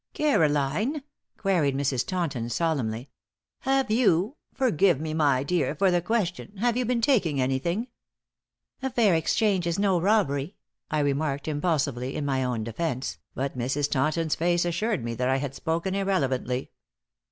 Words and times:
"Caroline," 0.15 1.03
queried 1.37 1.77
Mrs. 1.77 2.03
Taunton, 2.07 2.49
solemnly, 2.49 3.11
"have 3.59 3.91
you 3.91 4.35
forgive 4.51 4.99
me, 4.99 5.13
my 5.13 5.43
dear, 5.43 5.75
for 5.75 5.91
the 5.91 6.01
question 6.01 6.57
have 6.57 6.75
you 6.75 6.85
been 6.85 7.01
taking 7.01 7.39
anything?" 7.39 7.85
"A 8.81 8.89
fair 8.89 9.13
exchange 9.13 9.67
is 9.67 9.77
no 9.77 10.01
robbery," 10.01 10.55
I 10.89 11.01
remarked, 11.01 11.47
impulsively, 11.47 12.15
in 12.15 12.25
my 12.25 12.43
own 12.43 12.63
defense, 12.63 13.19
but 13.35 13.55
Mrs. 13.55 13.91
Taunton's 13.91 14.33
face 14.33 14.65
assured 14.65 15.03
me 15.03 15.13
that 15.13 15.29
I 15.29 15.37
had 15.37 15.53
spoken 15.53 15.93
irrelevantly. 15.93 16.71